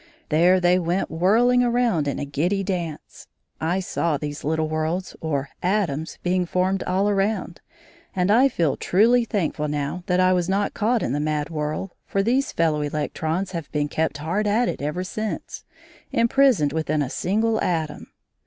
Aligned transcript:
There 0.29 0.59
they 0.59 0.79
went 0.79 1.11
whirling 1.11 1.61
around 1.63 2.07
in 2.07 2.17
a 2.17 2.25
giddy 2.25 2.63
dance. 2.63 3.27
I 3.59 3.79
saw 3.79 4.17
these 4.17 4.43
little 4.43 4.67
worlds 4.67 5.15
or 5.21 5.49
"atoms" 5.61 6.17
being 6.23 6.47
formed 6.47 6.81
all 6.87 7.07
around, 7.07 7.61
and 8.15 8.31
I 8.31 8.49
feel 8.49 8.77
truly 8.77 9.25
thankful 9.25 9.67
now 9.67 10.01
that 10.07 10.19
I 10.19 10.33
was 10.33 10.49
not 10.49 10.73
caught 10.73 11.03
in 11.03 11.13
the 11.13 11.19
mad 11.19 11.51
whirl, 11.51 11.95
for 12.07 12.23
these 12.23 12.51
fellow 12.51 12.81
electrons 12.81 13.51
have 13.51 13.71
been 13.71 13.89
kept 13.89 14.17
hard 14.17 14.47
at 14.47 14.67
it 14.67 14.81
ever 14.81 15.03
since, 15.03 15.65
imprisoned 16.11 16.73
within 16.73 17.03
a 17.03 17.07
single 17.11 17.61
atom. 17.63 18.07